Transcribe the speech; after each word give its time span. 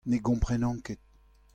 Ne 0.09 0.17
gomprenan 0.25 0.81
ket. 0.85 0.99